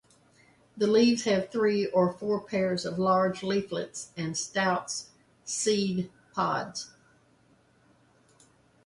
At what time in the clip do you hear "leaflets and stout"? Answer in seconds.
3.43-5.03